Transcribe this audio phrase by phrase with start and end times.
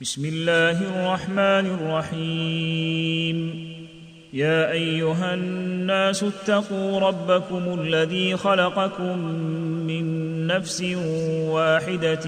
[0.00, 3.64] بسم الله الرحمن الرحيم
[4.32, 9.18] يا ايها الناس اتقوا ربكم الذي خلقكم
[9.86, 10.04] من
[10.46, 10.82] نفس
[11.50, 12.26] واحده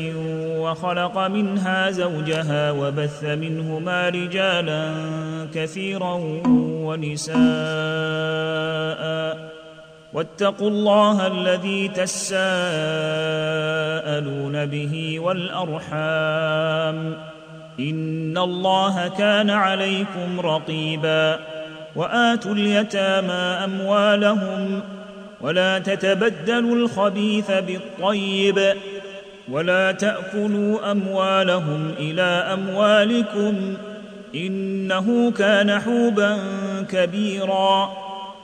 [0.48, 4.92] وخلق منها زوجها وبث منهما رجالا
[5.54, 6.14] كثيرا
[6.86, 7.38] ونساء
[10.14, 17.29] واتقوا الله الذي تساءلون به والارحام
[17.80, 21.40] إن الله كان عليكم رقيبا
[21.96, 23.32] وآتوا اليتامى
[23.64, 24.80] أموالهم
[25.40, 28.74] ولا تتبدلوا الخبيث بالطيب
[29.50, 33.74] ولا تأكلوا أموالهم إلى أموالكم
[34.34, 36.38] إنه كان حوبا
[36.88, 37.90] كبيرا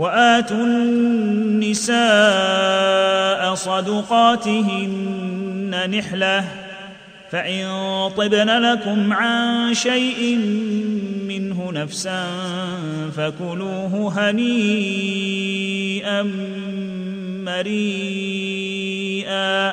[0.00, 6.44] واتوا النساء صدقاتهن نحله
[7.30, 7.62] فان
[8.16, 10.36] طبن لكم عن شيء
[11.28, 12.26] منه نفسا
[13.16, 16.22] فكلوه هنيئا
[17.46, 19.72] مريئا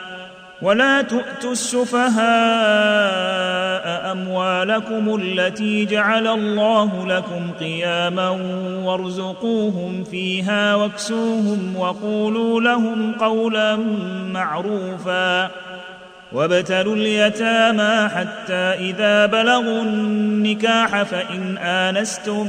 [0.61, 8.29] ولا تؤتوا السفهاء اموالكم التي جعل الله لكم قياما
[8.83, 13.75] وارزقوهم فيها واكسوهم وقولوا لهم قولا
[14.33, 15.49] معروفا
[16.33, 22.47] وابتلوا اليتامى حتى اذا بلغوا النكاح فان انستم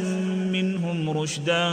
[0.52, 1.68] منهم رشدا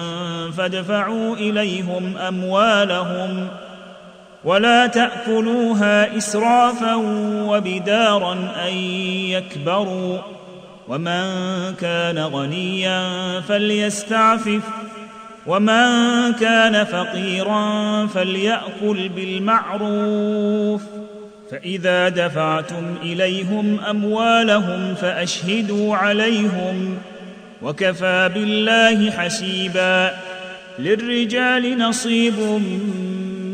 [0.58, 3.69] فادفعوا اليهم اموالهم ۖ
[4.44, 6.96] ولا تاكلوها اسرافا
[7.48, 8.34] وبدارا
[8.68, 8.74] ان
[9.30, 10.18] يكبروا
[10.88, 11.24] ومن
[11.82, 13.04] كان غنيا
[13.42, 14.62] فليستعفف
[15.48, 15.88] ومن
[16.40, 20.82] كان فقيرا فليأكل بالمعروف
[21.52, 26.98] فإذا دفعتم إليهم أموالهم فأشهدوا عليهم
[27.62, 30.14] وكفى بالله حسيبا
[30.80, 32.60] للرجال نصيب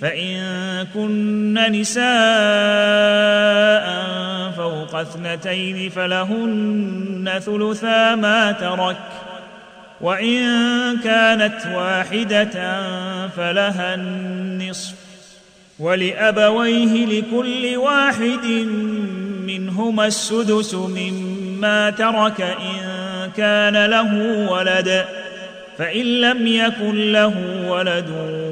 [0.00, 2.06] فإن كن نساء
[4.56, 8.96] فوق اثنتين فلهن ثلثا ما ترك
[10.00, 10.46] وإن
[11.04, 12.76] كانت واحدة
[13.36, 14.94] فلها النصف
[15.78, 18.44] ولأبويه لكل واحد
[19.46, 22.88] منهما السدس مما ترك إن
[23.36, 25.04] كان له ولد
[25.78, 27.34] فإن لم يكن له
[27.68, 28.06] ولد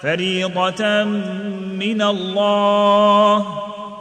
[0.00, 1.04] فريضه
[1.76, 3.36] من الله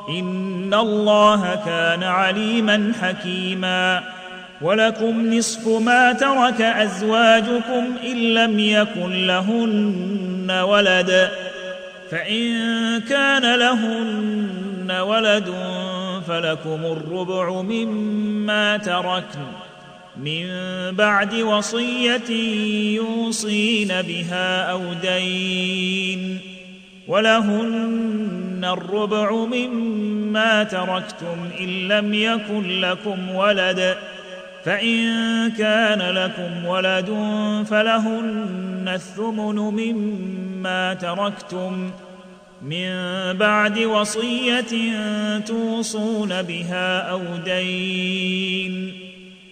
[0.10, 4.04] ان الله كان عليما حكيما
[4.62, 11.30] ولكم نصف ما ترك ازواجكم ان لم يكن لهن ولد
[12.12, 12.50] فان
[13.02, 15.54] كان لهن ولد
[16.28, 19.69] فلكم الربع مما تركن
[20.24, 20.48] من
[20.96, 22.32] بعد وصيه
[22.96, 26.38] يوصين بها او دين
[27.08, 33.98] ولهن الربع مما تركتم ان لم يكن لكم ولد
[34.66, 35.04] فان
[35.58, 37.08] كان لكم ولد
[37.70, 41.92] فلهن الثمن مما تركتم
[42.62, 42.90] من
[43.34, 44.66] بعد وصيه
[45.40, 49.09] توصون بها او دين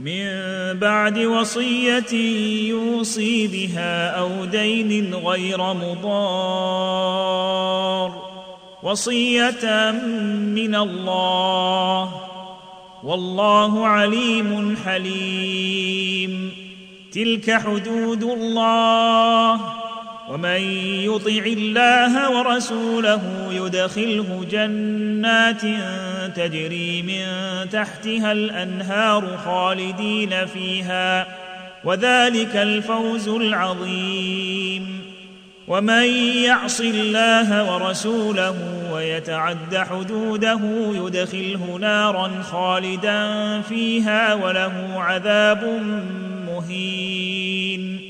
[0.00, 0.24] من
[0.80, 2.14] بعد وصيه
[2.70, 8.20] يوصي بها او دين غير مضار
[8.82, 9.90] وصيه
[10.46, 12.14] من الله
[13.04, 16.50] والله عليم حليم
[17.12, 19.60] تلك حدود الله
[20.30, 20.60] ومن
[21.04, 23.22] يطع الله ورسوله
[23.52, 25.62] يدخله جنات
[26.36, 27.26] تجري من
[27.70, 31.26] تحتها الانهار خالدين فيها
[31.84, 35.00] وذلك الفوز العظيم
[35.68, 36.04] ومن
[36.44, 38.54] يعص الله ورسوله
[38.92, 40.60] ويتعد حدوده
[40.94, 43.30] يدخله نارا خالدا
[43.60, 45.80] فيها وله عذاب
[46.48, 48.09] مهين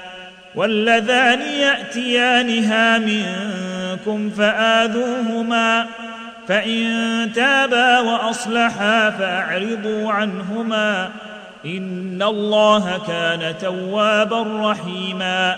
[0.55, 5.85] واللذان ياتيانها منكم فاذوهما
[6.47, 6.83] فان
[7.35, 11.09] تابا واصلحا فاعرضوا عنهما
[11.65, 15.57] ان الله كان توابا رحيما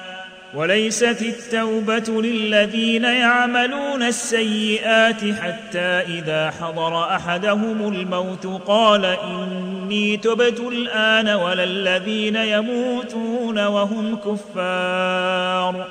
[0.55, 11.63] وليست التوبة للذين يعملون السيئات حتى إذا حضر أحدهم الموت قال إني تبت الآن ولا
[11.63, 15.85] الذين يموتون وهم كفار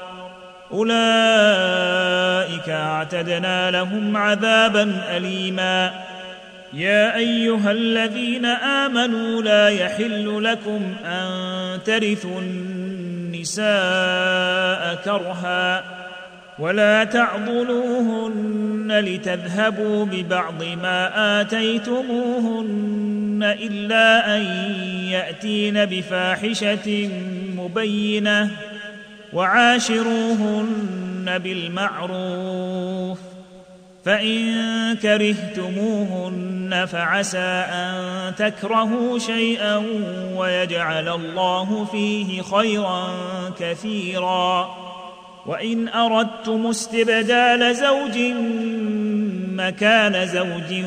[0.72, 5.90] أولئك اعتدنا لهم عذابا أليما
[6.72, 12.40] يا أيها الذين آمنوا لا يحل لكم أن ترثوا
[13.34, 15.84] النساء كرها
[16.58, 24.42] ولا تعضلوهن لتذهبوا ببعض ما اتيتموهن الا ان
[25.10, 27.08] ياتين بفاحشه
[27.56, 28.50] مبينه
[29.32, 33.18] وعاشروهن بالمعروف
[34.04, 34.44] فان
[34.96, 37.96] كرهتموهن فعسى ان
[38.36, 39.82] تكرهوا شيئا
[40.36, 43.08] ويجعل الله فيه خيرا
[43.60, 44.76] كثيرا
[45.46, 48.18] وان اردتم استبدال زوج
[49.56, 50.84] مكان زوج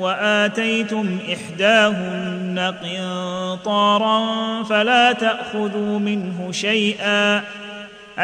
[0.00, 4.22] واتيتم احداهن قنطارا
[4.62, 7.42] فلا تاخذوا منه شيئا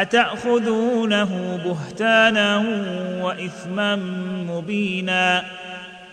[0.01, 2.63] اتاخذونه بهتانا
[3.21, 3.95] واثما
[4.49, 5.43] مبينا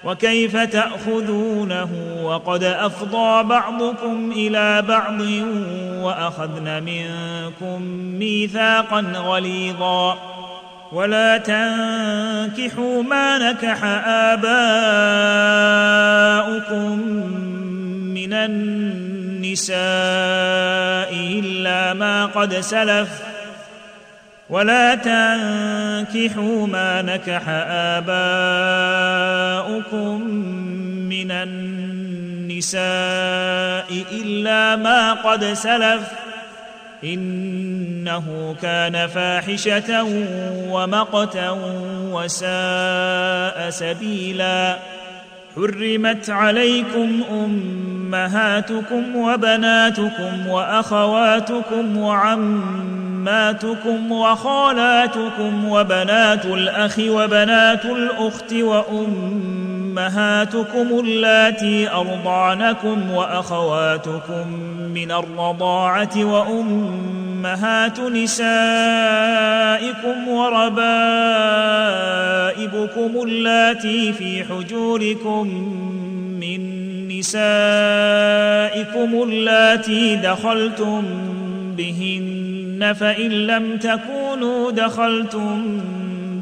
[0.05, 1.88] وكيف تاخذونه
[2.23, 5.21] وقد افضى بعضكم الى بعض
[6.05, 7.83] واخذن منكم
[8.19, 10.19] ميثاقا غليظا
[10.93, 16.99] ولا تنكحوا ما نكح اباؤكم
[18.14, 19.76] من النساء
[21.14, 23.09] الا ما قد سلف
[24.50, 30.25] ولا تنكحوا ما نكح اباؤكم
[31.09, 32.81] من النساء
[34.25, 36.00] الا ما قد سلف
[37.05, 40.03] انه كان فاحشه
[40.71, 41.50] ومقتا
[42.12, 44.76] وساء سبيلا
[45.57, 63.11] حرمت عليكم امهاتكم وبناتكم واخواتكم وعماتكم وخالاتكم وبنات الاخ وبنات الاخت وام امهاتكم اللاتي ارضعنكم
[63.11, 64.47] واخواتكم
[64.95, 68.49] من الرضاعه وامهات نسائكم
[70.29, 70.83] وربائبكم
[73.25, 75.49] اللاتي في حجوركم
[76.41, 76.62] من
[77.19, 77.47] نسائكم
[79.23, 81.03] اللاتي دخلتم
[81.76, 85.81] بهن فان لم تكونوا دخلتم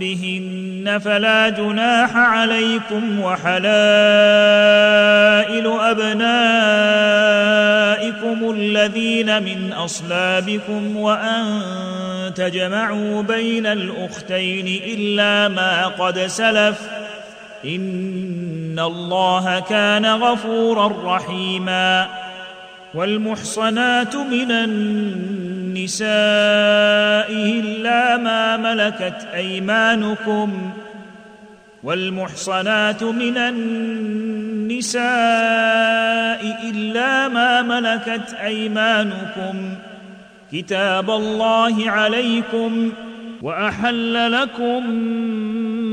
[0.00, 11.60] بهن فيهن فلا جناح عليكم وحلائل أبنائكم الذين من أصلابكم وأن
[12.34, 16.78] تجمعوا بين الأختين إلا ما قد سلف
[17.64, 22.06] إن الله كان غفورا رحيما
[22.94, 30.70] والمحصنات من الناس نسائه إلا ما ملكت أيمانكم
[31.82, 35.02] والمحصنات من النساء
[36.70, 39.72] إلا ما ملكت أيمانكم
[40.52, 42.92] كتاب الله عليكم
[43.42, 44.82] وأحل لكم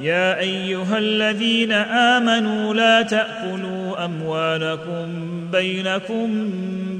[0.00, 5.08] يا ايها الذين امنوا لا تاكلوا اموالكم
[5.52, 6.50] بينكم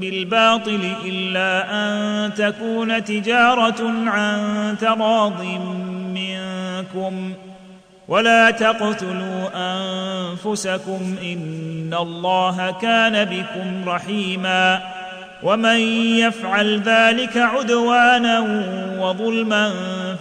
[0.01, 4.41] بالباطل الا ان تكون تجاره عن
[4.81, 5.33] تراض
[6.13, 7.33] منكم
[8.07, 14.81] ولا تقتلوا انفسكم ان الله كان بكم رحيما
[15.43, 15.79] ومن
[16.19, 18.39] يفعل ذلك عدوانا
[18.99, 19.71] وظلما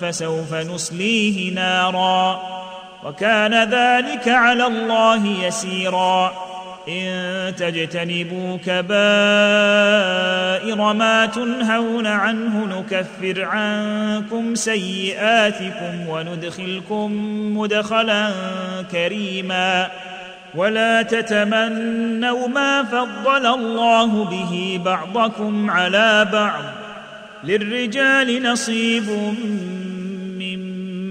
[0.00, 2.40] فسوف نصليه نارا
[3.04, 6.32] وكان ذلك على الله يسيرا
[6.88, 8.84] ان تجتنبوا كبائر
[10.92, 17.10] ما تنهون عنه نكفر عنكم سيئاتكم وندخلكم
[17.58, 18.30] مدخلا
[18.90, 19.86] كريما
[20.54, 26.62] ولا تتمنوا ما فضل الله به بعضكم على بعض
[27.44, 29.34] للرجال نصيب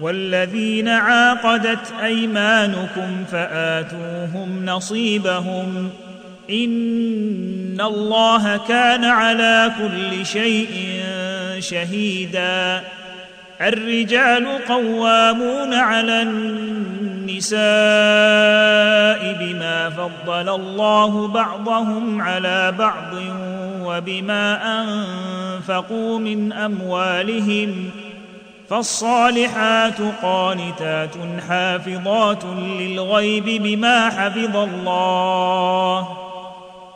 [0.00, 5.88] والذين عاقدت ايمانكم فاتوهم نصيبهم
[6.50, 10.68] ان الله كان على كل شيء
[11.58, 12.82] شهيدا
[13.60, 17.60] الرجال قوامون على النساء
[19.40, 23.14] بما فضل الله بعضهم على بعض
[23.84, 27.90] وبما انفقوا من اموالهم
[28.70, 31.14] فالصالحات قانتات
[31.48, 36.08] حافظات للغيب بما حفظ الله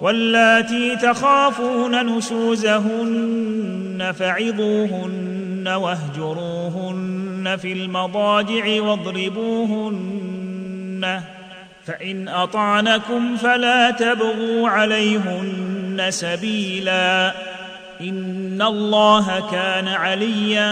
[0.01, 11.21] واللاتي تخافون نشوزهن فعظوهن واهجروهن في المضاجع واضربوهن
[11.87, 17.33] فان اطعنكم فلا تبغوا عليهن سبيلا
[18.09, 20.69] إن الله كان عليا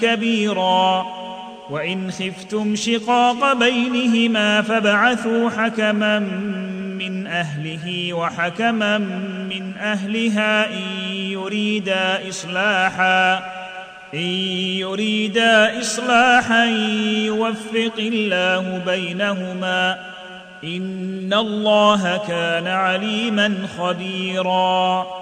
[0.00, 1.06] كبيرا
[1.70, 6.18] وإن خفتم شقاق بينهما فابعثوا حكما
[6.98, 8.98] من أهله وحكما
[9.50, 10.78] من أهلها إن
[11.12, 13.38] يريدا إصلاحا
[14.14, 14.32] إن
[14.82, 16.64] يريدا إصلاحا
[17.24, 19.98] يوفق الله بينهما
[20.64, 25.21] إن الله كان عليما خبيراً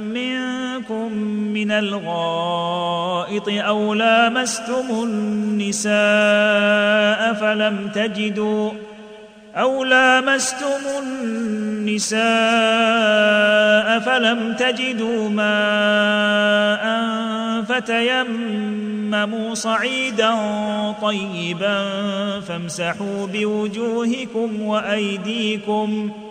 [0.81, 8.71] يأتكم من الغائط أو لامستم النساء فلم تجدوا
[9.55, 16.83] أو لامستم النساء فلم تجدوا ماء
[17.61, 20.31] فتيمموا صعيدا
[21.01, 21.85] طيبا
[22.47, 26.30] فامسحوا بوجوهكم وأيديكم ۖ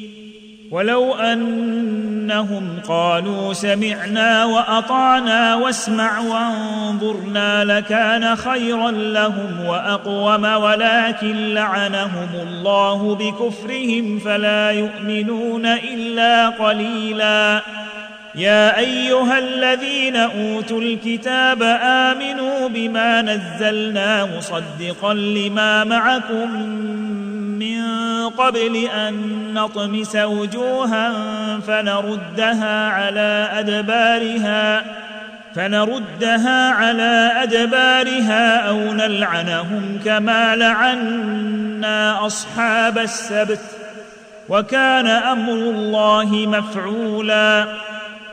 [0.71, 14.19] ولو انهم قالوا سمعنا واطعنا واسمع وانظرنا لكان خيرا لهم واقوم ولكن لعنهم الله بكفرهم
[14.19, 17.61] فلا يؤمنون الا قليلا
[18.35, 26.67] يا ايها الذين اوتوا الكتاب امنوا بما نزلنا مصدقا لما معكم
[27.61, 29.13] من قبل ان
[29.53, 31.13] نطمس وجوها
[31.67, 34.83] فنردها على ادبارها
[35.55, 43.59] فنردها على ادبارها او نلعنهم كما لعنا اصحاب السبت
[44.49, 47.65] وكان امر الله مفعولا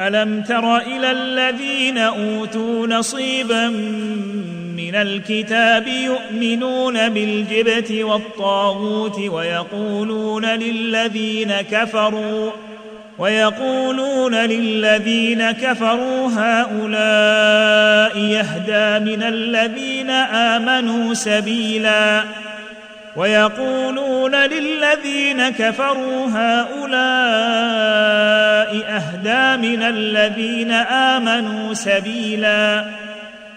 [0.00, 3.68] الم تر الى الذين اوتوا نصيبا
[4.76, 12.50] من الكتاب يؤمنون بالجبت والطاغوت ويقولون للذين كفروا
[13.18, 22.22] ويقولون للذين كفروا هؤلاء يهدى من الذين امنوا سبيلا
[23.20, 27.10] ويقولون للذين كفروا هؤلاء
[28.88, 32.84] اهدى من الذين امنوا سبيلا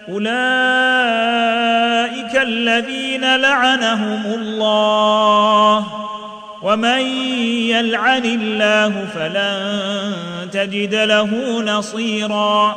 [0.08, 5.86] اولئك الذين لعنهم الله
[6.62, 7.00] ومن
[7.68, 9.72] يلعن الله فلن
[10.52, 11.28] تجد له
[11.66, 12.76] نصيرا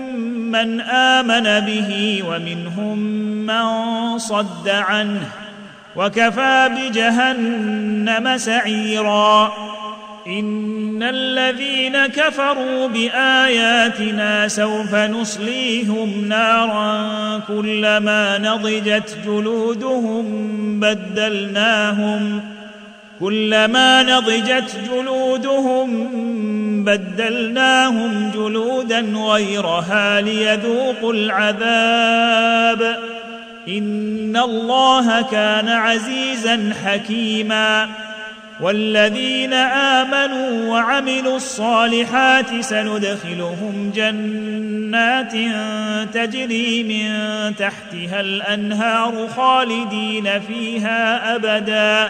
[0.51, 2.97] من امن به ومنهم
[3.45, 5.27] من صد عنه
[5.95, 9.51] وكفى بجهنم سعيرا
[10.27, 17.09] ان الذين كفروا باياتنا سوف نصليهم نارا
[17.47, 20.23] كلما نضجت جلودهم
[20.79, 22.41] بدلناهم
[23.19, 26.07] كلما نضجت جلودهم
[26.85, 32.97] بدلناهم جلودا غيرها ليذوقوا العذاب
[33.67, 37.89] ان الله كان عزيزا حكيما
[38.61, 45.33] والذين امنوا وعملوا الصالحات سندخلهم جنات
[46.13, 47.11] تجري من
[47.55, 52.09] تحتها الانهار خالدين فيها ابدا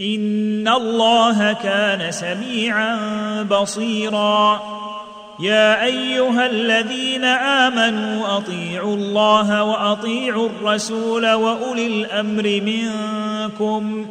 [0.00, 2.98] إن الله كان سميعا
[3.42, 4.62] بصيرا
[5.40, 14.06] يا أيها الذين آمنوا أطيعوا الله وأطيعوا الرسول وأولي الأمر منكم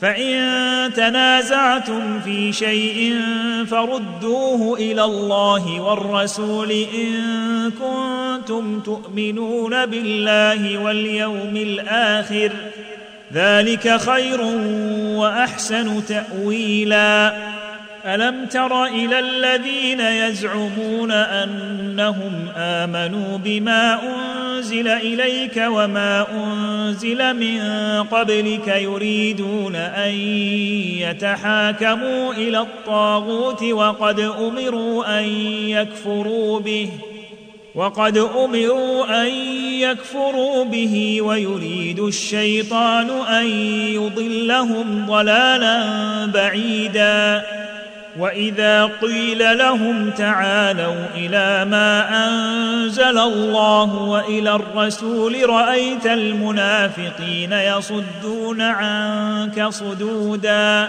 [0.00, 0.38] فإن
[0.92, 3.20] تنازعتم في شيء
[3.70, 7.14] فردوه إلى الله والرسول إن
[7.70, 12.52] كنتم تؤمنون بالله واليوم الآخر
[12.96, 12.99] ۖ
[13.34, 14.40] ذلك خير
[15.16, 17.34] واحسن تاويلا
[18.06, 27.62] الم تر الى الذين يزعمون انهم امنوا بما انزل اليك وما انزل من
[28.02, 30.10] قبلك يريدون ان
[31.00, 35.24] يتحاكموا الى الطاغوت وقد امروا ان
[35.68, 37.09] يكفروا به ۖ
[37.74, 39.26] وقد امروا ان
[39.80, 43.46] يكفروا به ويريد الشيطان ان
[43.94, 45.82] يضلهم ضلالا
[46.26, 47.42] بعيدا
[48.18, 60.88] واذا قيل لهم تعالوا الى ما انزل الله والى الرسول رايت المنافقين يصدون عنك صدودا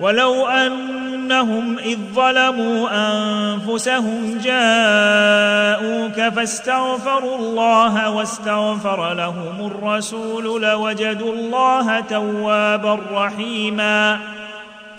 [0.00, 14.18] ولو انهم اذ ظلموا انفسهم جاءوك فاستغفروا الله واستغفر لهم الرسول لوجدوا الله توابا رحيما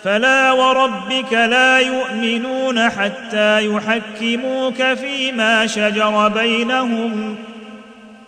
[0.02, 7.36] فلا وربك لا يؤمنون حتى يحكموك فيما شجر بينهم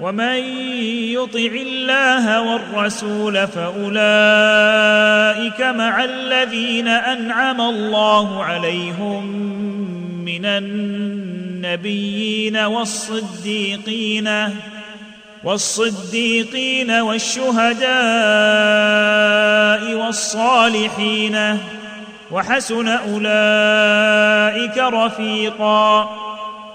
[0.00, 0.34] ومن
[1.14, 9.26] يطع الله والرسول فاولئك مع الذين انعم الله عليهم
[10.24, 14.30] من النبيين والصديقين
[15.44, 17.92] والصديقين والشهداء
[19.94, 21.38] والصالحين
[22.30, 26.08] وحسن اولئك رفيقا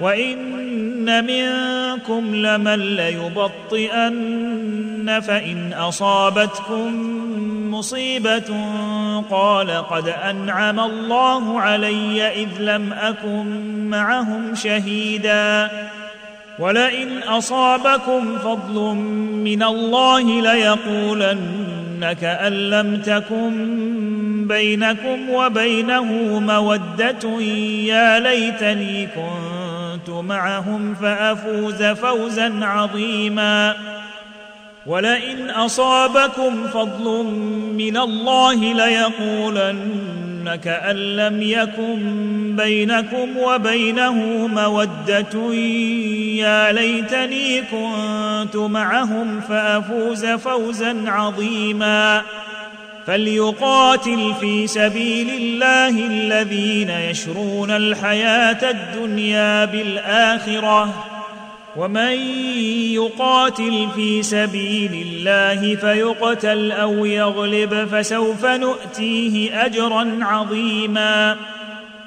[0.00, 6.96] وان منكم لمن ليبطئن فان اصابتكم
[7.74, 8.44] مصيبه
[9.30, 13.46] قال قد انعم الله علي اذ لم اكن
[13.88, 15.70] معهم شهيدا
[16.58, 18.80] ولئن اصابكم فضل
[19.44, 23.68] من الله ليقولن كان لم تكن
[24.48, 27.30] بينكم وبينه موده
[27.84, 29.58] يا ليتني كنت
[29.94, 33.74] كنت معهم فافوز فوزا عظيما
[34.86, 37.24] ولئن اصابكم فضل
[37.78, 39.78] من الله ليقولن
[40.64, 41.98] كان لم يكن
[42.56, 44.12] بينكم وبينه
[44.46, 45.52] موده
[46.44, 52.22] يا ليتني كنت معهم فافوز فوزا عظيما
[53.08, 61.04] فليقاتل في سبيل الله الذين يشرون الحياه الدنيا بالاخره
[61.76, 62.12] ومن
[62.92, 71.36] يقاتل في سبيل الله فيقتل او يغلب فسوف نؤتيه اجرا عظيما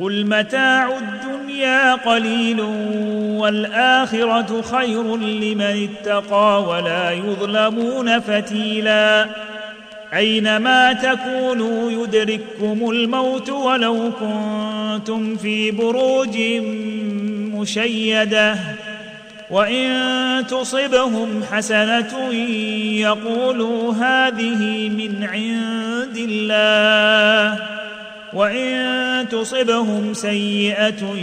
[0.00, 2.60] قل متاع الدنيا قليل
[3.40, 9.26] والاخره خير لمن اتقى ولا يظلمون فتيلا
[10.14, 16.36] اينما تكونوا يدرككم الموت ولو كنتم في بروج
[17.60, 18.54] مشيده
[19.50, 19.94] وان
[20.48, 22.32] تصبهم حسنه
[22.98, 27.58] يقولوا هذه من عند الله
[28.36, 31.14] وإن تصبهم سيئة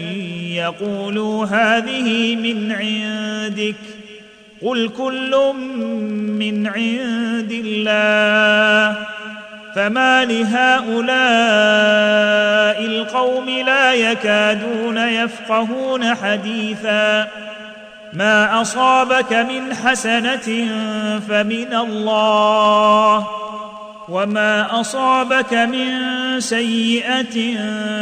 [0.54, 3.76] يقولوا هذه من عندك
[4.62, 5.54] قل كل
[6.39, 8.97] من عند الله
[9.76, 11.13] فما لهؤلاء
[12.86, 17.28] القوم لا يكادون يفقهون حديثا
[18.13, 20.69] ما اصابك من حسنه
[21.30, 23.28] فمن الله
[24.09, 25.91] وما اصابك من
[26.39, 27.57] سيئه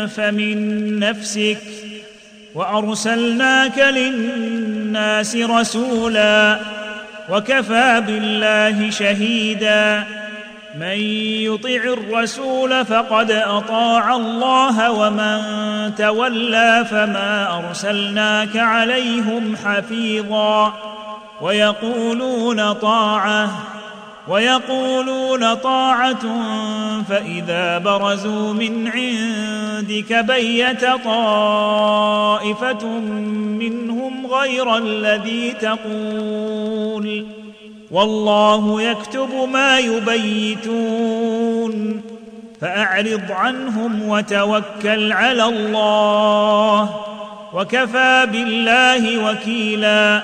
[0.06, 1.58] فمن نفسك
[2.56, 6.60] وارسلناك للناس رسولا
[7.30, 10.04] وكفى بالله شهيدا
[10.80, 10.98] من
[11.42, 15.42] يطع الرسول فقد اطاع الله ومن
[15.98, 20.74] تولى فما ارسلناك عليهم حفيظا
[21.42, 23.64] ويقولون طاعه
[24.28, 26.20] ويقولون طاعه
[27.10, 32.88] فاذا برزوا من عندك بيت طائفه
[33.60, 37.26] منهم غير الذي تقول
[37.92, 42.02] والله يكتب ما يبيتون
[42.62, 46.90] فاعرض عنهم وتوكل على الله
[47.54, 50.24] وكفى بالله وكيلا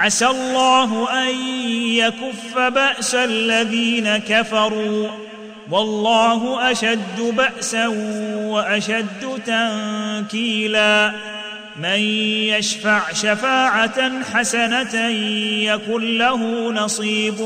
[0.00, 1.34] عسى الله ان
[1.92, 5.08] يكف باس الذين كفروا
[5.70, 7.86] والله اشد باسا
[8.36, 11.12] واشد تنكيلا
[11.82, 11.98] من
[12.54, 14.96] يشفع شفاعه حسنه
[15.64, 17.40] يكن له نصيب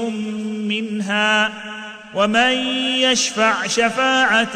[0.68, 1.50] منها
[2.14, 2.52] ومن
[2.96, 4.52] يشفع شفاعه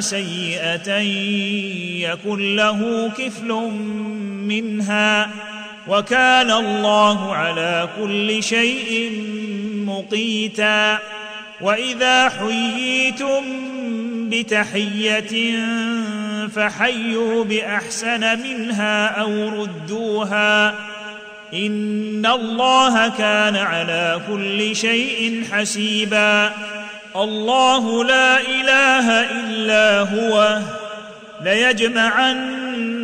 [0.00, 0.92] سيئه
[2.10, 3.48] يكن له كفل
[4.48, 5.30] منها
[5.88, 9.10] وكان الله على كل شيء
[9.86, 10.98] مقيتا
[11.60, 13.40] واذا حييتم
[14.30, 15.56] بتحيه
[16.54, 20.74] فحيوا باحسن منها او ردوها
[21.54, 26.52] ان الله كان على كل شيء حسيبا
[27.16, 30.58] الله لا اله الا هو
[31.44, 32.62] ليجمعن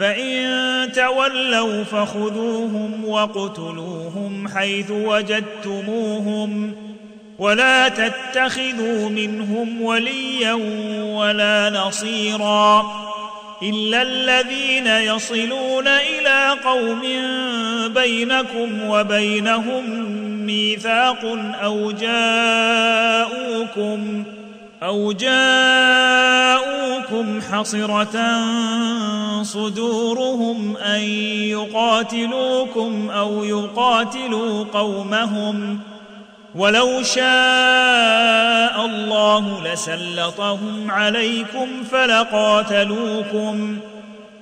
[0.00, 6.72] فان تولوا فخذوهم واقتلوهم حيث وجدتموهم
[7.38, 10.52] ولا تتخذوا منهم وليا
[11.16, 12.92] ولا نصيرا
[13.62, 17.00] الا الذين يصلون الى قوم
[17.94, 19.90] بينكم وبينهم
[20.46, 21.24] ميثاق
[21.62, 24.24] او جاءوكم
[24.82, 28.16] أو جاءوكم حصرة
[29.42, 31.00] صدورهم أن
[31.50, 35.78] يقاتلوكم أو يقاتلوا قومهم
[36.54, 43.89] ولو شاء الله لسلطهم عليكم فلقاتلوكم ۖ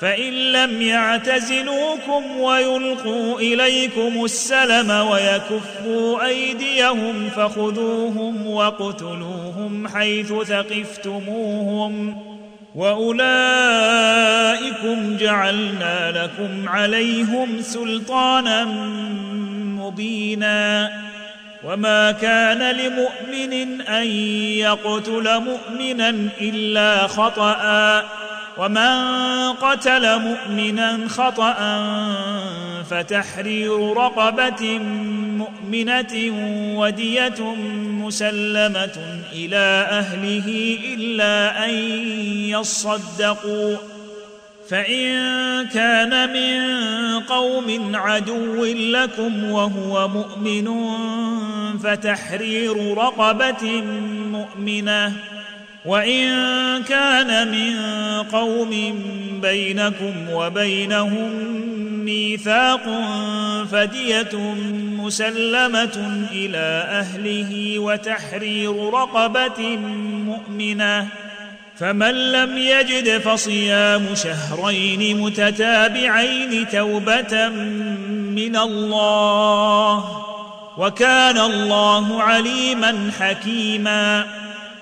[0.00, 12.18] فان لم يعتزلوكم ويلقوا اليكم السلم ويكفوا ايديهم فخذوهم واقتلوهم حيث ثقفتموهم
[12.74, 18.64] واولئكم جعلنا لكم عليهم سلطانا
[19.62, 20.92] مبينا
[21.64, 24.06] وما كان لمؤمن ان
[24.58, 26.08] يقتل مؤمنا
[26.40, 27.56] الا خطأ
[28.58, 31.84] ومن قتل مؤمنا خطا
[32.90, 34.78] فتحرير رقبه
[35.38, 36.12] مؤمنه
[36.78, 37.40] وديه
[37.76, 41.74] مسلمه الى اهله الا ان
[42.50, 43.76] يصدقوا
[44.70, 45.08] فان
[45.66, 46.68] كان من
[47.20, 50.98] قوم عدو لكم وهو مؤمن
[51.82, 53.82] فتحرير رقبه
[54.32, 55.12] مؤمنه
[55.86, 56.28] وان
[56.82, 57.76] كان من
[58.32, 59.00] قوم
[59.42, 61.30] بينكم وبينهم
[62.04, 62.82] ميثاق
[63.72, 64.54] فديه
[64.96, 69.76] مسلمه الى اهله وتحرير رقبه
[70.26, 71.08] مؤمنه
[71.78, 77.48] فمن لم يجد فصيام شهرين متتابعين توبه
[78.36, 80.22] من الله
[80.78, 84.24] وكان الله عليما حكيما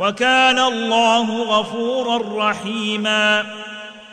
[0.00, 3.40] وكان الله غفورا رحيما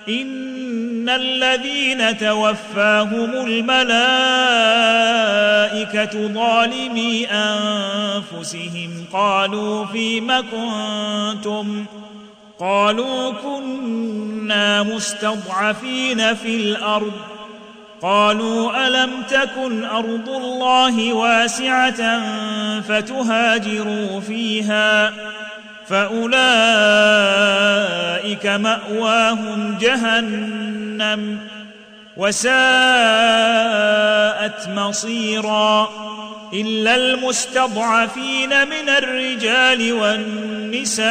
[0.10, 11.86] ان الذين توفاهم الملائكه ظالمي انفسهم قالوا فيم كنتم
[12.60, 17.12] قالوا كنا مستضعفين في الارض
[18.02, 22.22] قالوا الم تكن ارض الله واسعه
[22.82, 25.14] فتهاجروا فيها
[25.90, 31.38] فاولئك ماواهم جهنم
[32.18, 35.90] وساءت مصيرا
[36.54, 41.06] الا المستضعفين من الرجال والنساء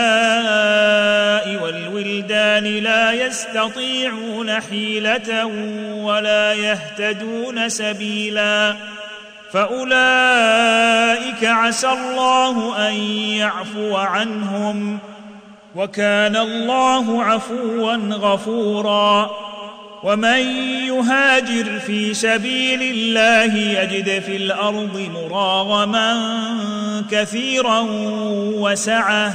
[1.65, 5.45] والولدان لا يستطيعون حيله
[5.95, 8.75] ولا يهتدون سبيلا
[9.53, 12.95] فاولئك عسى الله ان
[13.39, 14.99] يعفو عنهم
[15.77, 19.31] وكان الله عفوا غفورا
[20.03, 20.39] ومن
[20.87, 26.33] يهاجر في سبيل الله يجد في الارض مراغما
[27.11, 27.79] كثيرا
[28.55, 29.35] وسعه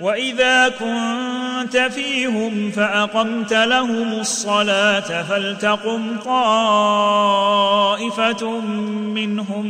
[0.00, 8.60] واذا كنت فيهم فاقمت لهم الصلاه فلتقم طائفه
[9.14, 9.66] منهم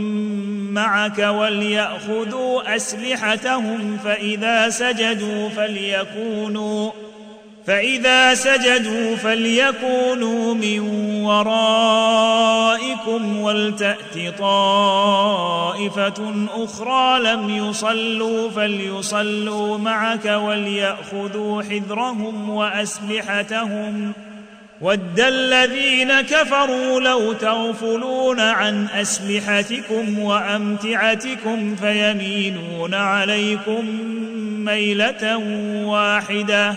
[0.75, 6.91] معك ولياخذوا اسلحتهم فاذا سجدوا فليكونوا
[7.69, 10.81] فإذا سجدوا فليكونوا من
[11.25, 24.13] ورائكم ولتأت طائفة أخرى لم يصلوا فليصلوا معك وليأخذوا حذرهم وأسلحتهم
[24.81, 33.85] ود الذين كفروا لو تغفلون عن أسلحتكم وأمتعتكم فيمينون عليكم
[34.57, 35.37] ميلة
[35.85, 36.77] واحدة ۖ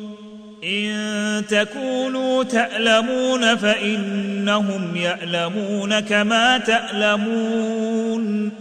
[0.63, 8.51] ان تكونوا تالمون فانهم يالمون كما تالمون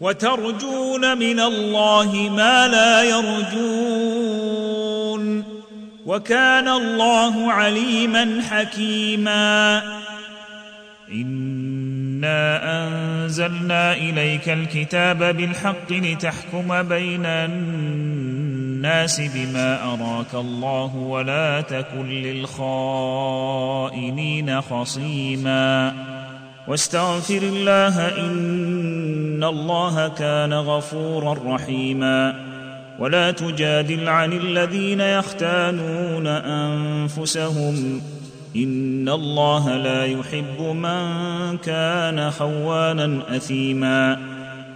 [0.00, 5.44] وترجون من الله ما لا يرجون
[6.06, 9.82] وكان الله عليما حكيما
[11.12, 18.35] انا انزلنا اليك الكتاب بالحق لتحكم بين الناس
[18.86, 25.94] الناس بما أراك الله ولا تكن للخائنين خصيما
[26.68, 32.34] واستغفر الله إن الله كان غفورا رحيما
[32.98, 38.00] ولا تجادل عن الذين يختانون أنفسهم
[38.56, 44.35] إن الله لا يحب من كان خوانا أثيماً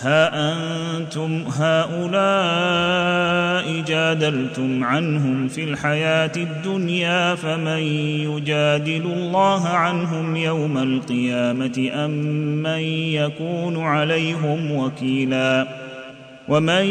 [0.00, 0.52] ها
[0.96, 7.80] انتم هؤلاء جادلتم عنهم في الحياه الدنيا فمن
[8.26, 12.10] يجادل الله عنهم يوم القيامه ام
[12.62, 12.80] من
[13.12, 15.66] يكون عليهم وكيلا
[16.48, 16.86] ومن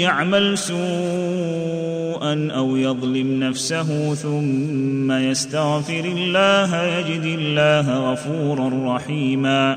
[0.00, 9.76] يعمل سوءا او يظلم نفسه ثم يستغفر الله يجد الله غفورا رحيما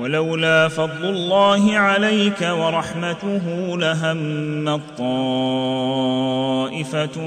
[0.00, 7.20] ولولا فضل الله عليك ورحمته لهم طائفة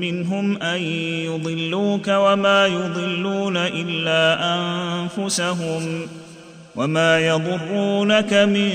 [0.00, 0.80] منهم أن
[1.26, 6.06] يضلوك وما يضلون إلا أنفسهم
[6.76, 8.70] وما يضرونك من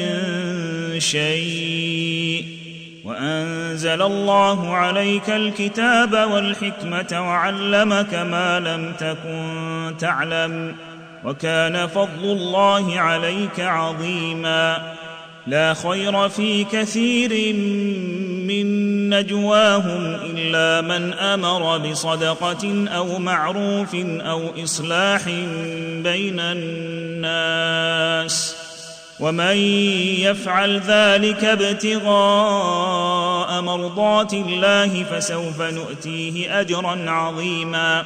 [0.98, 2.44] شيء
[3.06, 9.54] وأنزل الله عليك الكتاب والحكمة وعلمك ما لم تكن
[10.00, 10.97] تعلم ۖ
[11.28, 14.94] وكان فضل الله عليك عظيما
[15.48, 17.54] لا خير في كثير
[18.48, 25.22] من نجواهم الا من امر بصدقه او معروف او اصلاح
[26.04, 28.56] بين الناس
[29.20, 29.58] ومن
[30.20, 38.06] يفعل ذلك ابتغاء مرضات الله فسوف نؤتيه اجرا عظيما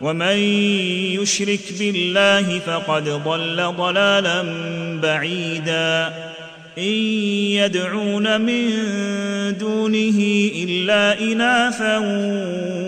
[0.00, 0.36] ومن
[1.20, 4.42] يشرك بالله فقد ضل ضلالا
[5.02, 6.08] بعيدا
[6.78, 6.94] ان
[7.52, 8.68] يدعون من
[9.60, 10.18] دونه
[10.64, 11.98] الا اناثا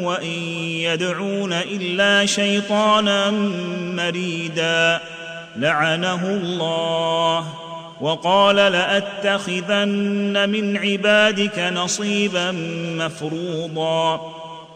[0.06, 0.30] وان
[0.60, 3.30] يدعون الا شيطانا
[3.80, 5.00] مريدا
[5.56, 7.46] لعنه الله
[8.00, 12.50] وقال لاتخذن من عبادك نصيبا
[12.98, 14.35] مفروضا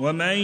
[0.00, 0.36] ومن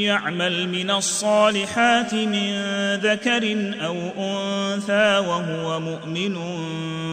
[0.00, 2.52] يعمل من الصالحات من
[2.94, 6.36] ذكر او انثى وهو مؤمن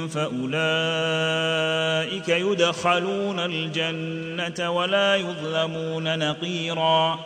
[0.07, 7.19] فاولئك يدخلون الجنه ولا يظلمون نقيرا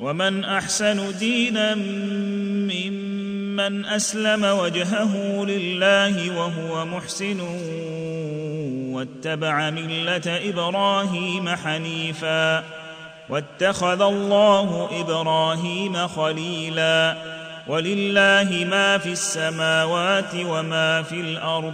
[0.00, 7.40] ومن احسن دينا ممن اسلم وجهه لله وهو محسن
[8.92, 12.64] واتبع مله ابراهيم حنيفا
[13.30, 17.16] واتخذ الله ابراهيم خليلا
[17.68, 21.72] ولله ما في السماوات وما في الارض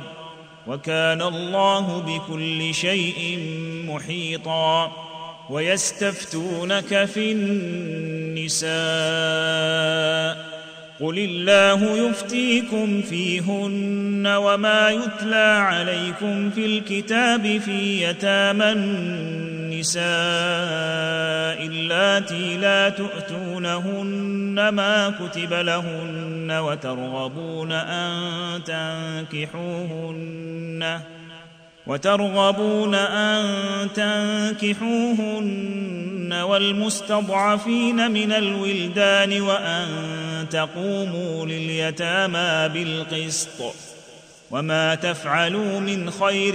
[0.67, 3.39] وكان الله بكل شيء
[3.89, 4.93] محيطا
[5.51, 8.77] ويستفتونك في النساء
[11.01, 15.37] قل الله يفتيكم فيهن وما يتلى
[15.67, 18.73] عليكم في الكتاب في يتامى
[19.67, 28.17] النساء اللاتي لا تؤتونهن ما كتب لهن وترغبون أن
[28.65, 31.01] تنكحوهن
[31.87, 33.47] وترغبون أن
[33.95, 39.87] تنكحوهن والمستضعفين من الولدان وأن
[40.51, 43.75] تقوموا لليتامى بالقسط
[44.51, 46.55] وما تفعلوا من خير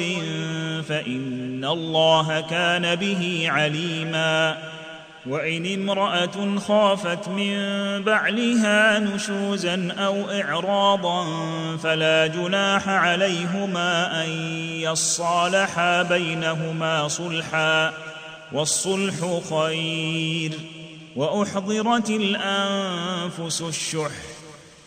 [0.83, 4.57] فان الله كان به عليما
[5.27, 7.55] وان امراه خافت من
[8.03, 11.25] بعلها نشوزا او اعراضا
[11.77, 14.29] فلا جناح عليهما ان
[14.81, 17.93] يصالحا بينهما صلحا
[18.53, 19.13] والصلح
[19.49, 20.51] خير
[21.15, 24.30] واحضرت الانفس الشح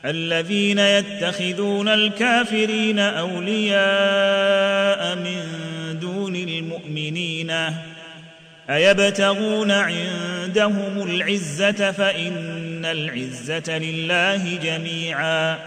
[0.05, 5.43] الذين يتخذون الكافرين اولياء من
[5.99, 7.51] دون المؤمنين
[8.71, 15.57] ايبتغون عندهم العزه فان العزه لله جميعا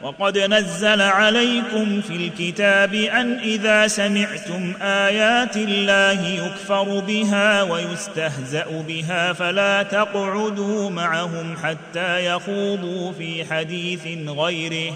[0.00, 9.82] وقد نزل عليكم في الكتاب ان اذا سمعتم ايات الله يكفر بها ويستهزا بها فلا
[9.82, 14.92] تقعدوا معهم حتى يخوضوا في حديث غيره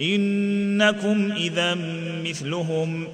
[0.00, 1.76] انكم اذا
[2.24, 3.08] مثلهم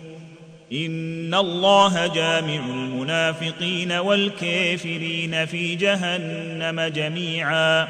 [0.72, 7.82] ان الله جامع المنافقين والكافرين في جهنم جميعا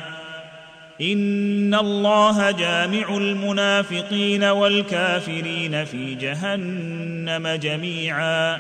[1.01, 8.59] ان الله جامع المنافقين والكافرين في جهنم جميعا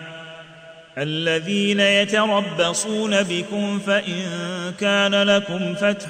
[0.98, 4.04] الذين يتربصون بكم فان
[4.80, 6.08] كان لكم فتح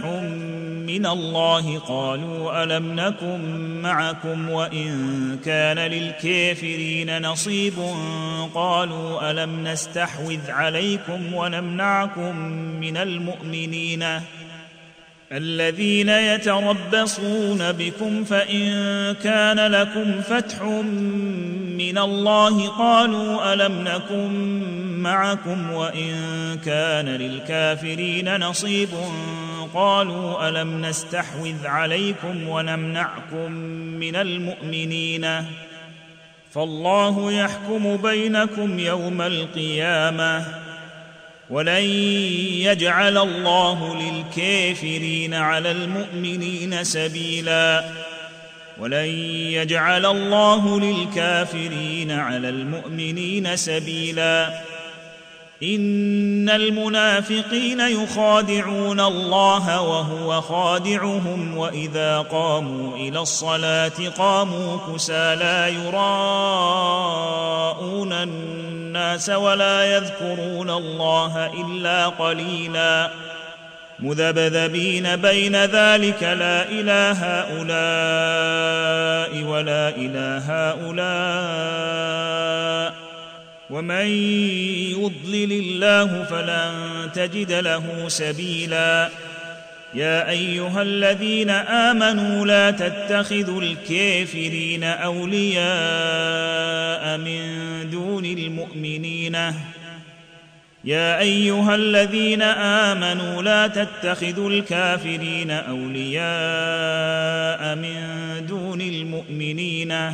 [0.89, 3.39] من الله قالوا الم نكن
[3.83, 4.97] معكم وان
[5.45, 7.73] كان للكافرين نصيب
[8.55, 12.37] قالوا الم نستحوذ عليكم ونمنعكم
[12.81, 14.05] من المؤمنين
[15.33, 18.73] الذين يتربصون بكم فان
[19.23, 20.63] كان لكم فتح
[21.91, 24.33] من الله قالوا الم نكن
[25.01, 26.15] معكم وان
[26.65, 28.89] كان للكافرين نصيب
[29.75, 33.53] قالوا الم نستحوذ عليكم ونمنعكم
[34.01, 35.27] من المؤمنين
[36.53, 40.45] فالله يحكم بينكم يوم القيامه
[41.51, 41.83] ولن
[42.63, 47.85] يجعل الله للكافرين على المؤمنين سبيلا
[48.83, 49.07] ولن
[49.53, 54.51] يجعل الله للكافرين على المؤمنين سبيلا
[55.63, 69.31] ان المنافقين يخادعون الله وهو خادعهم واذا قاموا الى الصلاه قاموا كسى لا يراءون الناس
[69.31, 73.11] ولا يذكرون الله الا قليلا
[74.03, 82.95] مذبذبين بين ذلك لا الى هؤلاء ولا الى هؤلاء
[83.71, 84.07] ومن
[84.91, 86.73] يضلل الله فلن
[87.15, 89.09] تجد له سبيلا
[89.95, 99.55] يا ايها الذين امنوا لا تتخذوا الكافرين اولياء من دون المؤمنين
[100.85, 108.07] يا ايها الذين امنوا لا تتخذوا الكافرين اولياء من
[108.49, 110.13] دون المؤمنين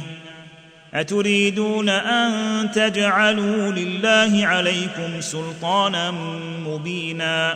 [0.95, 2.33] اتريدون ان
[2.71, 6.11] تجعلوا لله عليكم سلطانا
[6.67, 7.53] مبينا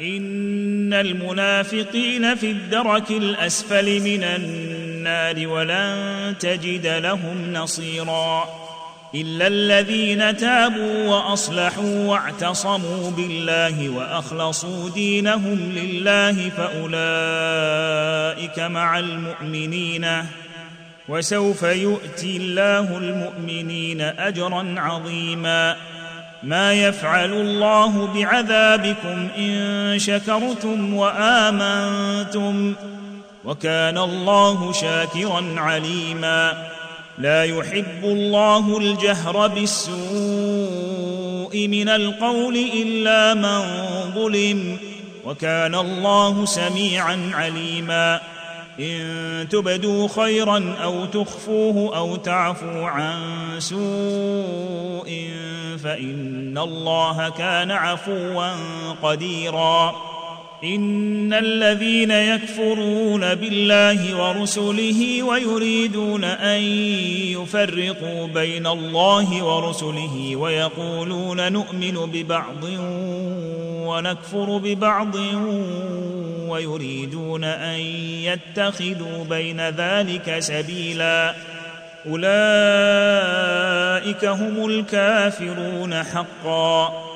[0.00, 8.65] ان المنافقين في الدرك الاسفل من النار ولن تجد لهم نصيرا
[9.14, 20.06] الا الذين تابوا واصلحوا واعتصموا بالله واخلصوا دينهم لله فاولئك مع المؤمنين
[21.08, 25.76] وسوف يؤتي الله المؤمنين اجرا عظيما
[26.42, 32.72] ما يفعل الله بعذابكم ان شكرتم وامنتم
[33.44, 36.66] وكان الله شاكرا عليما
[37.18, 43.60] لا يحب الله الجهر بالسوء من القول الا من
[44.14, 44.76] ظلم
[45.24, 48.20] وكان الله سميعا عليما
[48.80, 49.00] ان
[49.50, 53.20] تبدوا خيرا او تخفوه او تعفوا عن
[53.58, 55.28] سوء
[55.84, 58.48] فان الله كان عفوا
[59.02, 59.96] قديرا
[60.64, 66.60] ان الذين يكفرون بالله ورسله ويريدون ان
[67.32, 72.64] يفرقوا بين الله ورسله ويقولون نؤمن ببعض
[73.86, 75.14] ونكفر ببعض
[76.48, 77.80] ويريدون ان
[78.22, 81.34] يتخذوا بين ذلك سبيلا
[82.06, 87.06] اولئك هم الكافرون حقا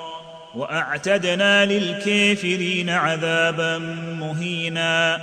[0.55, 3.78] واعتدنا للكافرين عذابا
[4.20, 5.20] مهينا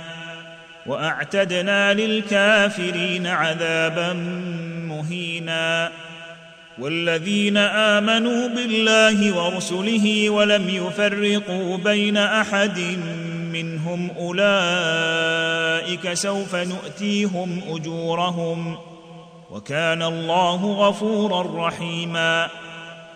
[0.86, 4.12] واعتدنا للكافرين عذابا
[4.88, 5.92] مهينا
[6.78, 12.78] والذين امنوا بالله ورسله ولم يفرقوا بين احد
[13.52, 18.76] منهم اولئك سوف نؤتيهم اجورهم
[19.50, 22.48] وكان الله غفورا رحيما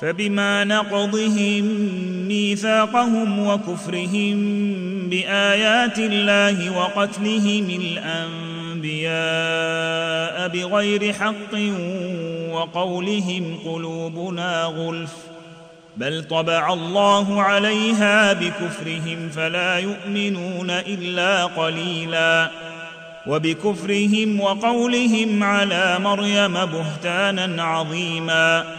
[0.00, 1.64] فبما نقضهم
[2.28, 4.34] ميثاقهم وكفرهم
[5.10, 11.54] بايات الله وقتلهم الانبياء بغير حق
[12.50, 15.12] وقولهم قلوبنا غلف
[15.96, 22.50] بل طبع الله عليها بكفرهم فلا يؤمنون الا قليلا
[23.26, 28.74] وبكفرهم وقولهم على مريم بهتانا عظيما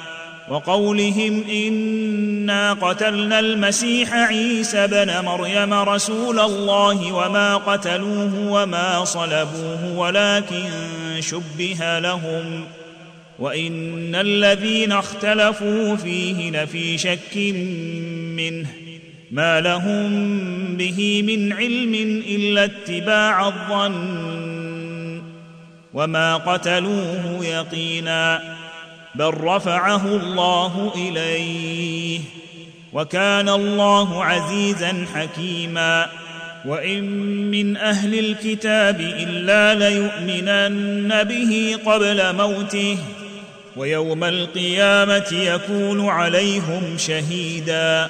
[0.50, 10.64] وقولهم انا قتلنا المسيح عيسى بن مريم رسول الله وما قتلوه وما صلبوه ولكن
[11.20, 12.64] شبه لهم
[13.39, 17.38] وان الذين اختلفوا فيه لفي شك
[18.38, 18.68] منه
[19.32, 20.08] ما لهم
[20.78, 21.93] به من علم
[22.28, 25.22] الا اتباع الظن
[25.93, 28.56] وما قتلوه يقينا
[29.16, 32.20] بل رفعه الله اليه
[32.93, 36.10] وكان الله عزيزا حكيما
[36.66, 37.03] وان
[37.51, 42.97] من اهل الكتاب الا ليؤمنن به قبل موته
[43.78, 48.10] ويوم القيامه يكون عليهم شهيدا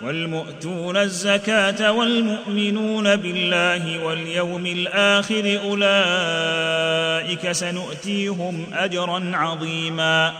[0.00, 10.32] والمؤتون الزكاه والمؤمنون بالله واليوم الاخر اولئك سنؤتيهم اجرا عظيما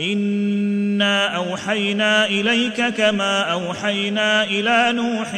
[0.00, 5.34] انا اوحينا اليك كما اوحينا الى نوح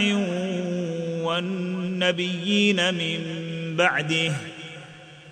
[1.26, 3.16] والنبيين من
[3.78, 4.32] بعده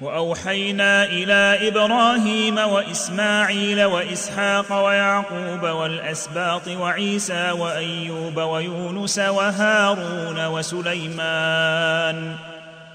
[0.01, 12.37] واوحينا الى ابراهيم واسماعيل واسحاق ويعقوب والاسباط وعيسى وايوب ويونس وهارون وسليمان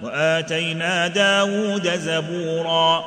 [0.02, 3.06] واتينا داود زبورا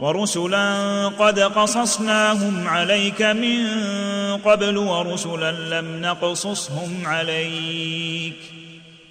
[0.00, 0.74] ورسلا
[1.18, 3.64] قد قصصناهم عليك من
[4.44, 8.34] قبل ورسلا لم نقصصهم عليك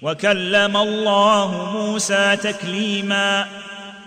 [0.02, 3.46] وكلم الله موسى تكليما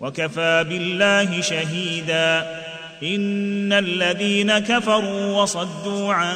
[0.00, 2.38] وكفى بالله شهيدا
[3.02, 6.34] ان الذين كفروا وصدوا عن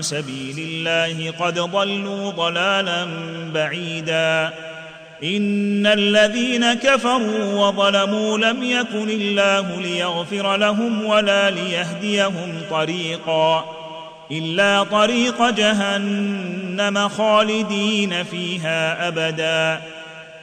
[0.00, 3.06] سبيل الله قد ضلوا ضلالا
[3.54, 4.50] بعيدا
[5.24, 13.64] ان الذين كفروا وظلموا لم يكن الله ليغفر لهم ولا ليهديهم طريقا
[14.32, 19.80] الا طريق جهنم خالدين فيها ابدا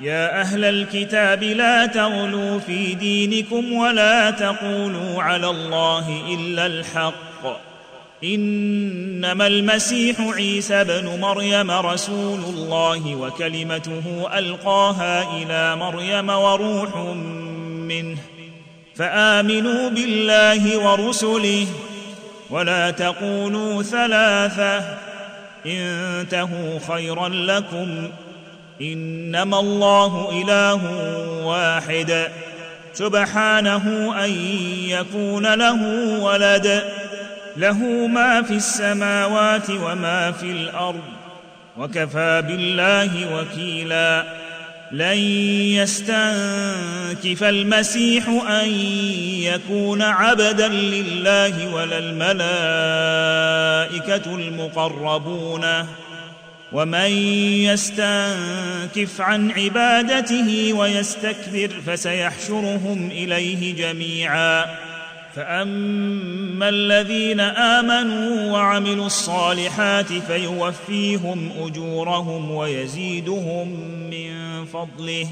[0.00, 7.62] يا اهل الكتاب لا تغلوا في دينكم ولا تقولوا على الله الا الحق
[8.24, 16.96] انما المسيح عيسى بن مريم رسول الله وكلمته القاها الى مريم وروح
[17.88, 18.18] منه
[18.96, 21.66] فامنوا بالله ورسله
[22.50, 24.96] ولا تقولوا ثلاثه
[25.66, 28.08] انتهوا خيرا لكم
[28.82, 30.80] انما الله اله
[31.46, 32.28] واحد
[32.94, 34.30] سبحانه ان
[34.88, 35.78] يكون له
[36.20, 36.82] ولد
[37.56, 41.00] له ما في السماوات وما في الارض
[41.78, 44.24] وكفى بالله وكيلا
[44.92, 45.18] لن
[45.76, 48.68] يستنكف المسيح ان
[49.42, 52.46] يكون عبدا لله ولا الملائكه
[54.34, 55.64] المقربون
[56.72, 57.10] ومن
[57.68, 64.64] يستنكف عن عبادته ويستكبر فسيحشرهم اليه جميعا
[65.36, 73.68] فاما الذين امنوا وعملوا الصالحات فيوفيهم اجورهم ويزيدهم
[74.10, 75.26] من فضله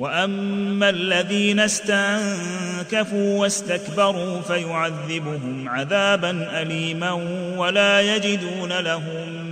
[0.00, 7.12] واما الذين استنكفوا واستكبروا فيعذبهم عذابا اليما
[7.56, 9.51] ولا يجدون لهم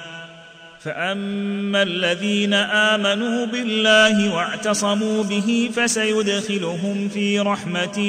[0.83, 7.99] فاما الذين امنوا بالله واعتصموا به فسيدخلهم في رحمه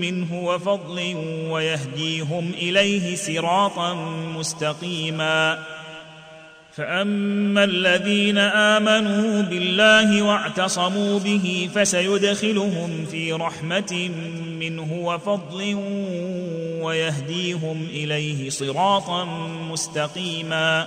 [0.00, 1.16] منه وفضل
[1.50, 3.94] ويهديهم اليه صراطا
[4.38, 5.58] مستقيما
[6.76, 14.10] فاما الذين امنوا بالله واعتصموا به فسيدخلهم في رحمه
[14.60, 15.74] منه وفضل
[16.82, 19.24] ويهديهم اليه صراطا
[19.70, 20.86] مستقيما